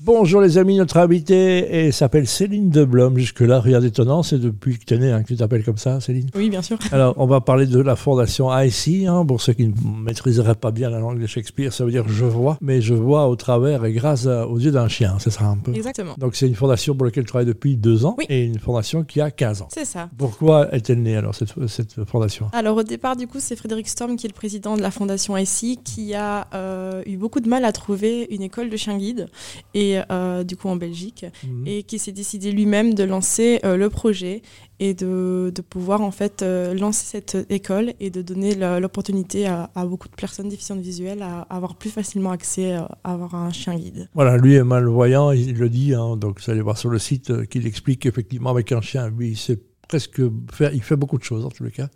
[0.00, 3.18] Bonjour les amis, notre invitée s'appelle Céline Deblom.
[3.18, 6.00] Jusque-là, rien d'étonnant, c'est depuis que tu es née hein, que tu t'appelles comme ça,
[6.00, 6.78] Céline Oui, bien sûr.
[6.92, 9.06] Alors, on va parler de la fondation IC.
[9.08, 12.04] Hein, pour ceux qui ne maîtriseraient pas bien la langue de Shakespeare, ça veut dire
[12.08, 15.46] je vois, mais je vois au travers et grâce aux yeux d'un chien, c'est ça
[15.46, 16.14] un peu Exactement.
[16.16, 18.26] Donc, c'est une fondation pour laquelle je travaille depuis deux ans Oui.
[18.28, 19.68] et une fondation qui a 15 ans.
[19.74, 20.08] C'est ça.
[20.16, 22.46] Pourquoi est-elle née alors, cette, cette fondation?
[22.52, 25.36] Alors au départ, du coup, c'est Frédéric Storm qui est le président de la fondation
[25.36, 29.26] IC qui a euh, eu beaucoup de mal à trouver une école de chien guide
[29.74, 31.66] et euh, du coup en Belgique Mhm.
[31.66, 34.42] et qui s'est décidé lui-même de lancer euh, le projet
[34.80, 39.70] et de, de pouvoir en fait euh, lancer cette école et de donner l'opportunité à,
[39.74, 43.74] à beaucoup de personnes déficientes visuelles à avoir plus facilement accès à avoir un chien
[43.76, 44.08] guide.
[44.14, 47.46] Voilà, lui est malvoyant, il le dit, hein, donc vous allez voir sur le site
[47.48, 50.20] qu'il explique qu'effectivement avec un chien, lui, il sait presque
[50.52, 51.88] faire, il fait beaucoup de choses en tous les cas.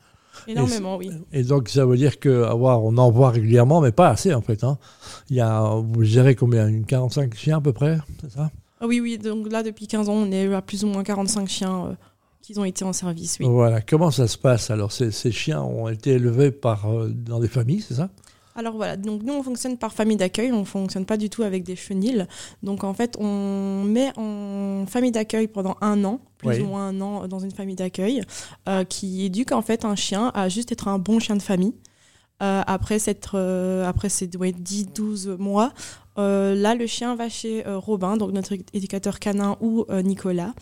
[0.49, 1.11] Énormément, oui.
[1.33, 4.43] Et donc ça veut dire que avoir, on en voit régulièrement, mais pas assez en
[4.43, 4.65] fait.
[4.65, 4.79] hein.
[5.31, 6.67] Il y a, vous gérez combien?
[6.69, 8.51] Une 45 chiens à peu près, c'est ça?
[8.81, 11.49] Ah oui, oui, donc là depuis 15 ans, on est à plus ou moins 45
[11.49, 11.93] chiens euh,
[12.41, 13.47] qui ont été en service, oui.
[13.49, 14.91] Voilà, comment ça se passe Alors?
[14.91, 18.09] Ces, ces chiens ont été élevés par, euh, dans des familles, c'est ça?
[18.55, 21.65] Alors voilà, donc nous on fonctionne par famille d'accueil, on fonctionne pas du tout avec
[21.65, 22.27] des chenilles.
[22.63, 26.61] Donc en fait, on met en famille d'accueil pendant un an, plus Oui.
[26.61, 28.23] ou moins un an dans une famille d'accueil,
[28.69, 31.75] euh, qui éduque en fait un chien à juste être un bon chien de famille.
[32.43, 35.73] Euh, après cette, euh, après ces ouais, 10-12 mois,
[36.19, 40.53] euh, là le chien va chez euh, Robin, donc notre éducateur canin ou euh, Nicolas.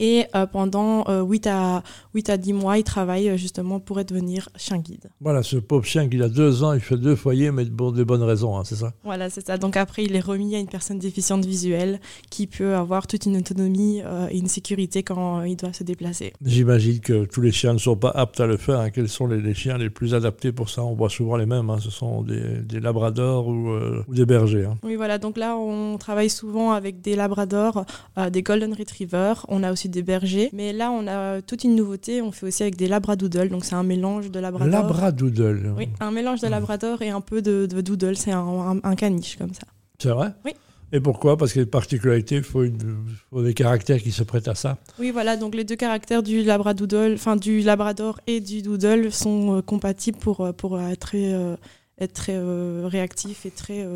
[0.00, 1.82] Et euh, pendant euh, 8, à,
[2.14, 5.10] 8 à 10 mois, il travaille euh, justement pour devenir chien guide.
[5.20, 8.02] Voilà, ce pauvre chien qui a deux ans, il fait deux foyers, mais pour de
[8.04, 8.92] bonnes raisons, hein, c'est ça?
[9.04, 9.58] Voilà, c'est ça.
[9.58, 13.36] Donc après, il est remis à une personne déficiente visuelle qui peut avoir toute une
[13.36, 16.32] autonomie euh, et une sécurité quand il doit se déplacer.
[16.44, 18.80] J'imagine que tous les chiens ne sont pas aptes à le faire.
[18.80, 18.90] hein.
[18.90, 20.82] Quels sont les, les chiens les plus adaptés pour ça?
[20.82, 21.70] On voit souvent les mêmes.
[21.70, 21.78] hein.
[21.80, 24.68] Ce sont des, des labradors ou, euh, ou des bergers.
[24.82, 25.18] Oui, voilà.
[25.18, 27.84] Donc là, on travaille souvent avec des labradors,
[28.30, 29.44] des golden retrievers.
[29.48, 30.50] On a aussi des bergers.
[30.52, 32.22] Mais là, on a toute une nouveauté.
[32.22, 33.48] On fait aussi avec des labradoodles.
[33.48, 34.68] Donc c'est un mélange de labrador.
[34.68, 35.74] Labradoodle.
[35.76, 38.16] Oui, un mélange de labrador et un peu de, de doodle.
[38.16, 39.62] C'est un, un- un caniche comme ça.
[39.98, 40.32] C'est vrai?
[40.44, 40.52] Oui.
[40.94, 41.38] Et pourquoi?
[41.38, 44.76] Parce qu'il y a une particularité, il faut, des caractères qui se prêtent à ça.
[44.98, 49.56] Oui, voilà, donc les deux caractères du labradoodle, enfin du labrador et du doodle sont
[49.56, 51.56] euh, compatibles pour, euh, pour être très, euh,
[51.98, 53.86] être très euh, réactif et très...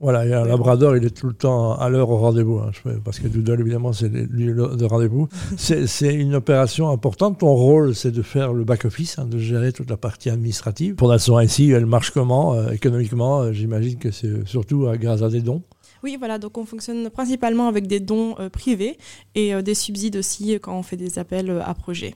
[0.00, 2.58] Voilà, et un labrador, il est tout le temps à l'heure au rendez-vous.
[2.60, 2.70] hein.
[3.04, 5.28] Parce que Doodle, évidemment, c'est le rendez-vous.
[5.56, 7.38] C'est une opération importante.
[7.38, 10.94] Ton rôle, c'est de faire le back-office, hein, de gérer toute la partie administrative.
[10.98, 13.40] Fondation ici, elle marche comment euh, économiquement?
[13.40, 15.62] Euh, J'imagine que c'est surtout euh, grâce à des dons.
[16.02, 18.98] Oui, voilà, donc on fonctionne principalement avec des dons euh, privés
[19.34, 22.14] et euh, des subsides aussi euh, quand on fait des appels à projets.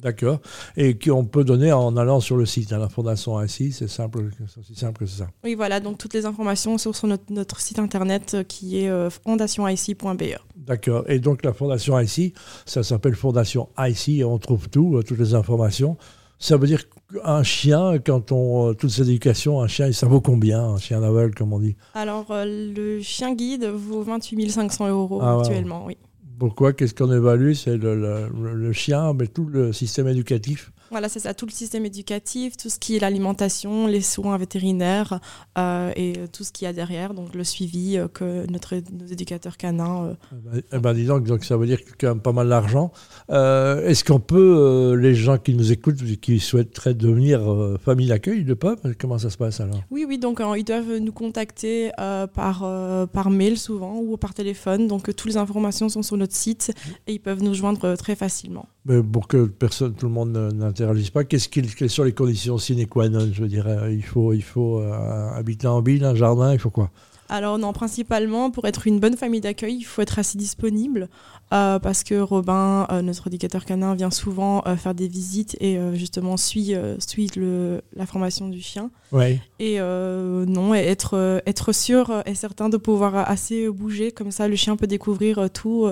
[0.00, 0.38] D'accord.
[0.76, 2.72] Et qu'on peut donner en allant sur le site.
[2.72, 5.26] hein, la Fondation ici, c'est simple, c'est aussi simple que ça.
[5.42, 10.22] Oui, voilà, donc toutes les informations sont sur notre, notre site internet qui est fondationic.be.
[10.56, 11.04] D'accord.
[11.08, 12.34] Et donc la Fondation ici,
[12.66, 13.68] ça s'appelle Fondation
[14.06, 15.96] et on trouve tout, toutes les informations.
[16.38, 18.70] Ça veut dire qu'un chien, quand on.
[18.70, 21.76] euh, toute cette éducation, un chien, ça vaut combien Un chien aveugle, comme on dit.
[21.94, 25.40] Alors, euh, le chien guide vaut 28 500 euros Ah, ouais.
[25.46, 25.96] actuellement, oui.
[26.38, 26.72] Pourquoi?
[26.72, 27.52] Qu'est-ce qu'on évalue?
[27.52, 30.72] C'est le, le- le- le chien, mais tout le système éducatif.
[30.94, 35.18] Voilà, c'est ça, tout le système éducatif, tout ce qui est l'alimentation, les soins vétérinaires
[35.58, 38.76] euh, et euh, tout ce qu'il y a derrière, donc le suivi euh, que notre,
[38.76, 40.04] nos éducateurs canins.
[40.04, 42.48] euh, Eh ben, eh ben, dis donc, donc ça veut dire quand même pas mal
[42.48, 42.92] d'argent.
[43.28, 47.40] Est-ce qu'on peut, les gens qui nous écoutent, qui souhaiteraient devenir
[47.84, 49.82] famille d'accueil, ils le peuvent Comment ça se passe alors?
[49.90, 54.86] Oui, oui, donc ils doivent nous contacter par, par mail souvent ou par téléphone.
[54.86, 56.70] Donc toutes les informations sont sur notre site
[57.08, 58.66] et ils peuvent nous joindre très facilement.
[58.86, 62.58] Mais pour que personne, tout le monde n'interagisse pas, qu'est-ce qu'il- quelles sont les conditions
[62.58, 66.52] sine qua non Je dirais, il faut, il faut euh, habiter en ville, un jardin,
[66.52, 66.90] il faut quoi?
[67.28, 71.08] Alors non, principalement, pour être une bonne famille d'accueil, il faut être assez disponible
[71.52, 75.78] euh, parce que Robin, euh, notre éducateur canin, vient souvent euh, faire des visites et
[75.94, 78.90] justement suit, suit le, la formation du chien.
[79.12, 79.40] Oui.
[79.58, 84.56] Et non, et être, être sûr et certain de pouvoir assez bouger, comme ça le
[84.56, 85.88] chien peut découvrir tout,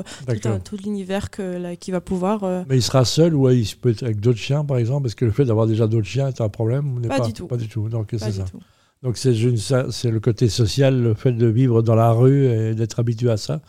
[0.65, 2.45] tout, l'univers qu'il va pouvoir.
[2.69, 5.25] Mais il sera seul ou il peut être avec d'autres chiens, par exemple Est-ce que
[5.25, 7.47] le fait d'avoir déjà d'autres chiens est un problème n'est Pas du tout.
[7.47, 7.89] Pas du tout.
[7.89, 8.45] Donc pas c'est du ça.
[8.45, 8.61] tout.
[9.03, 12.45] Donc c'est une- ça- c'est le côté social, le fait de vivre dans la rue
[12.47, 13.61] et d'être habitué à ça.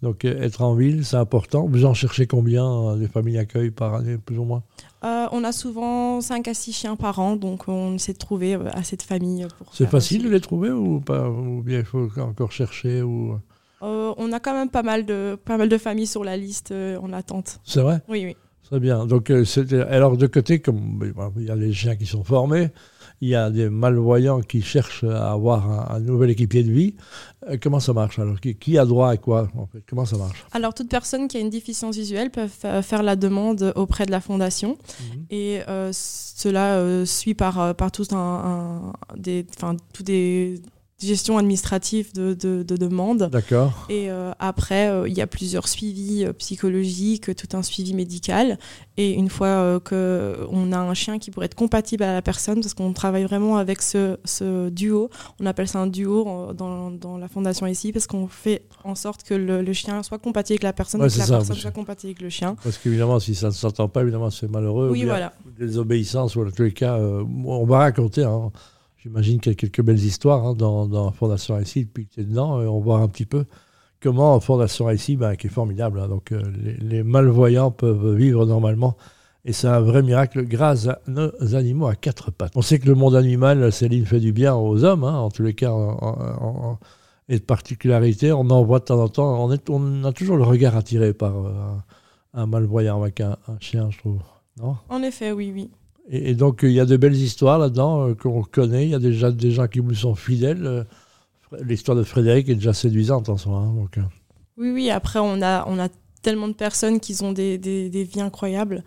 [0.00, 1.66] Donc euh, être en ville, c'est important.
[1.68, 4.62] Vous en cherchez combien euh, des familles d'accueil par année, plus ou moins?
[5.04, 8.54] Euh, on a souvent 5 à 6 chiens par an, donc on essaie de trouver
[8.72, 9.46] assez de familles.
[9.58, 13.34] pour C'est facile de les trouver ou pas Ou bien il faut encore chercher ou...
[13.82, 16.72] Euh, on a quand même pas mal de, pas mal de familles sur la liste
[17.00, 17.60] en attente.
[17.64, 18.00] C'est vrai?
[18.08, 18.36] Oui, oui.
[18.68, 19.06] Très bien.
[19.06, 19.32] Donc,
[19.88, 21.00] alors de côté, comme
[21.36, 22.70] il y a les chiens qui sont formés,
[23.22, 26.94] il y a des malvoyants qui cherchent à avoir un, nouvel équipier de vie.
[27.48, 28.36] Euh, comment ça marche alors?
[28.40, 29.82] Qui, a droit à quoi en fait?
[29.88, 30.44] Comment ça marche?
[30.52, 34.20] Alors toute personne qui a une déficience visuelle peut faire la demande auprès de la
[34.20, 35.24] fondation mhm.
[35.30, 39.46] et euh, cela euh, suit par, par tous un, des,
[39.94, 40.60] tous des
[41.06, 43.28] gestion administrative de, de, de demande.
[43.30, 43.86] D'accord.
[43.88, 48.58] Et euh, après, euh, il y a plusieurs suivis euh, psychologiques, tout un suivi médical.
[48.96, 52.74] Et une fois qu'on a un chien qui pourrait être compatible à la personne, parce
[52.74, 55.08] qu'on travaille vraiment avec ce, ce, duo,
[55.40, 59.22] on appelle ça un duo dans, dans la fondation ici, parce qu'on fait en sorte
[59.22, 62.22] que le, chien soit compatible avec la personne, et que la personne soit compatible avec
[62.22, 62.56] le chien.
[62.64, 64.90] Parce qu'évidemment, si ça ne s'entend pas, évidemment, c'est malheureux.
[64.90, 65.32] Oui, voilà.
[65.56, 68.24] Désobéissance, ou en tous les cas, on va raconter.
[68.24, 68.50] Hein,
[69.02, 72.24] J'imagine qu'il y a quelques belles histoires hein, dans, Fondation ICI depuis que tu es
[72.24, 72.58] dedans.
[72.58, 73.44] On voit un petit peu
[74.02, 76.00] comment Fondation ICI, bah, qui est formidable.
[76.00, 76.08] Hein.
[76.08, 76.42] donc euh,
[76.80, 78.96] les, malvoyants peuvent vivre normalement.
[79.44, 82.52] Et c'est un vrai miracle grâce à nos animaux à quatre pattes.
[82.56, 85.44] On sait que le monde animal, Céline, fait du bien aux hommes, hein, en tous
[85.44, 85.72] les cas.
[87.28, 89.48] et de particularité, on en voit de temps en temps.
[89.68, 91.52] On a toujours le regard attiré par euh,
[92.34, 94.20] un, malvoyant avec un, un, chien, je trouve.
[94.60, 94.76] Non?
[94.88, 95.70] En effet, oui, oui.
[96.10, 98.84] Et, donc, il y a de belles histoires là-dedans euh, qu'on connaît.
[98.84, 100.66] Il y a déjà des gens qui nous sont fidèles.
[100.66, 100.84] Euh,
[101.62, 103.58] l'histoire de Frédéric est déjà séduisante en soi.
[103.58, 103.98] Hein, donc.
[103.98, 104.02] Euh.
[104.56, 104.90] Oui, oui.
[104.90, 105.88] Après, on a, on a
[106.22, 108.82] tellement de personnes qui ont des, des, des vies incroyables.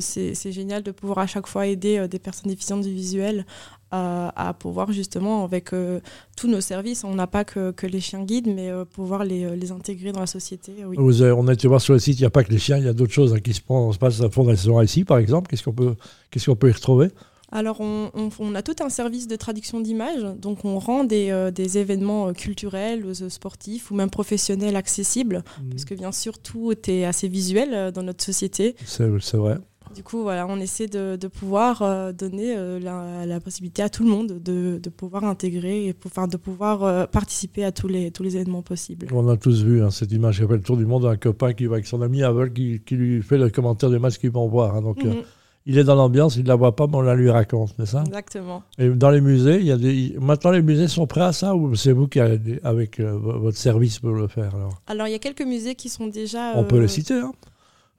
[0.00, 3.44] c'est génial de pouvoir à chaque fois aider des personnes déficientes du visuel
[3.92, 6.00] à, pouvoir justement, avec euh,
[6.36, 9.44] tous nos services, on n'a pas que, que, les chiens guides, mais euh, pouvoir les,
[9.44, 10.72] euh, les, intégrer dans la société.
[10.86, 10.96] Oui.
[10.98, 12.78] Vous on a été voir sur le site, il n'y a pas que les chiens,
[12.78, 15.18] il y a d'autres choses hein, qui se, se passent à la Fondation ici, par
[15.18, 15.50] exemple.
[15.50, 15.96] Qu'est-ce qu'on peut,
[16.30, 17.08] qu'est-ce qu'on peut y retrouver?
[17.52, 21.78] Alors, on, on, a tout un service de traduction d'images, donc on rend des, des
[21.78, 25.68] événements culturels, sportifs ou même professionnels accessibles, mmh.
[25.70, 28.76] parce que bien sûr, tout est assez visuel dans notre société.
[28.86, 29.56] C'est vrai.
[29.94, 33.88] Du coup, voilà, on essaie de, de pouvoir euh, donner euh, la, la, possibilité à
[33.88, 37.88] tout le monde de, de pouvoir intégrer et pour, de pouvoir euh, participer à tous
[37.88, 39.08] les, tous les événements possibles.
[39.12, 41.54] On a tous vu hein, cette image qui fait le tour du monde d'un copain
[41.54, 44.30] qui va avec son ami aveugle qui, qui, lui fait le commentaire des matchs qu'ils
[44.30, 44.76] vont voir.
[44.76, 44.82] Hein.
[44.82, 45.22] donc, mhm.
[45.66, 47.86] il est dans l'ambiance, il ne la voit pas, mais on la lui raconte, c'est
[47.86, 48.62] ça Exactement.
[48.78, 50.14] Et dans les musées, il y a des...
[50.20, 54.10] maintenant les musées sont prêts à ça ou c'est vous qui, avec votre service, pour
[54.10, 54.80] le faire alors?
[54.86, 56.52] Alors, il y a quelques musées qui sont déjà.
[56.54, 57.32] On peut les citer, hein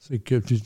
[0.04, 0.58] c'est que tu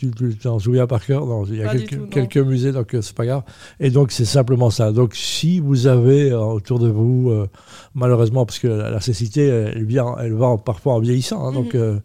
[0.41, 1.25] t'en souviens par cœur?
[1.25, 3.43] Non, il y a quelques, musées, donc euh, c'est pas grave.
[3.81, 4.93] Et donc c'est simplement ça.
[4.93, 7.49] Donc si vous avez euh, autour de vous, euh,
[7.95, 11.45] malheureusement, parce que la, cécité, elle, vient, elle va parfois en vieillissant.
[11.45, 11.99] Hein, donc mhm.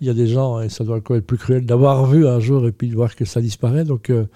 [0.00, 2.64] il y a des gens, et ça doit être plus cruel, d'avoir vu un jour
[2.68, 3.82] et puis de voir que ça disparaît.
[3.82, 4.28] Donc il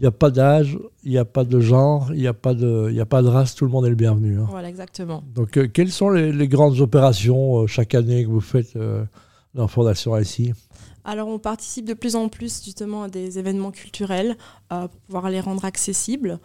[0.00, 2.98] n'y a pas d'âge, il n'y a pas de genre, il n'y a, pas de,
[2.98, 4.38] a pas de race, tout le monde est le bienvenu.
[4.38, 4.46] Hein.
[4.48, 5.22] Voilà, exactement.
[5.34, 8.78] Donc quelles sont les, les grandes opérations chaque année que vous faites
[9.54, 10.54] dans Fondation ici
[11.04, 14.36] alors on participe de plus en plus justement à des événements culturels
[14.72, 16.38] euh, pour pouvoir les rendre accessibles.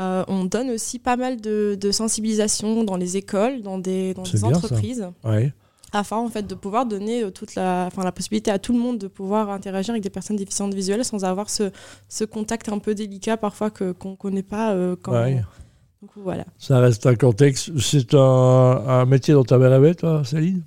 [0.00, 5.06] Euh, on donne aussi pas mal de, sensibilisation dans les écoles, dans des, entreprises.
[5.94, 8.78] Afin en fait de pouvoir donner euh, toute la, enfin, la possibilité à tout le
[8.78, 11.70] monde de pouvoir interagir avec des personnes déficientes visuelles sans avoir ce,
[12.08, 15.12] ce contact un peu délicat parfois que qu'on connaît pas quand.
[16.00, 16.44] Donc, voilà.
[16.58, 17.78] Ça reste un contexte.
[17.78, 20.62] C'est un, un métier dont tu avais rêvé, toi, Céline?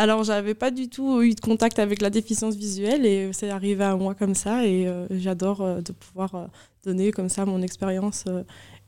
[0.00, 3.84] Alors, j'avais pas du tout eu de contact avec la déficience visuelle et c'est arrivé
[3.84, 4.64] à moi comme ça.
[4.64, 6.46] Et euh, j'adore euh, de pouvoir euh,
[6.86, 8.24] donner comme ça mon expérience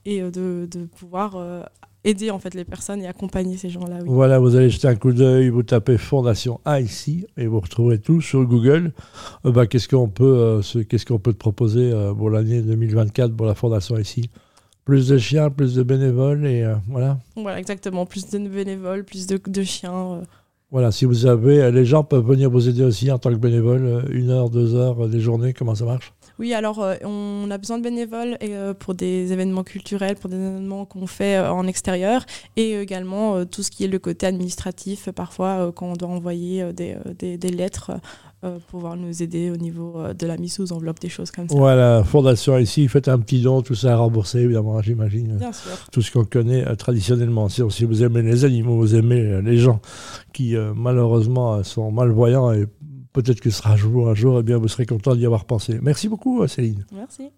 [0.07, 1.37] et de, de, pouvoir
[2.03, 3.99] aider en fait les personnes et accompagner ces gens-là.
[4.07, 7.99] Voilà, vous allez jeter un coup d'œil, vous tapez Fondation A ici et vous retrouverez
[7.99, 8.93] tout sur Google.
[9.45, 13.99] bah, qu'est-ce qu'on peut, qu'est-ce qu'on peut te proposer pour l'année 2024 pour la Fondation
[13.99, 14.31] ici?
[14.87, 17.19] Plus de chiens, plus de bénévoles et voilà.
[17.37, 18.07] Voilà, exactement.
[18.07, 20.23] Plus de bénévoles, plus de, de chiens.
[20.73, 23.85] Voilà, si vous avez, les gens peuvent venir vous aider aussi en tant que bénévole,
[23.85, 26.15] euh, une heure, deux heures, euh, des journées, comment ça marche?
[26.39, 28.39] Oui, alors euh, on a besoin de bénévoles
[28.79, 32.25] pour des événements culturels, pour des événements qu'on fait en extérieur
[32.57, 36.97] et également tout ce qui est le côté administratif, parfois quand on doit envoyer des,
[37.19, 37.93] des lettres
[38.45, 41.49] euh, pouvoir nous aider au niveau euh, de la mise sous enveloppe, des choses comme
[41.49, 41.55] ça.
[41.57, 45.37] Voilà, Fondation ici, faites un petit don, tout ça à rembourser, évidemment, j'imagine.
[45.37, 45.71] Bien sûr.
[45.93, 47.49] Tout ce qu'on connaît euh, traditionnellement.
[47.49, 49.81] Si, si, vous aimez les animaux, vous aimez les gens
[50.33, 52.67] qui, malheureusement, sont malvoyants et
[53.13, 55.45] peut-être que ce sera un jour, un jour, eh bien, vous serez content d'y avoir
[55.45, 55.79] pensé.
[55.81, 56.85] Merci beaucoup, Céline.
[56.93, 57.31] Merci.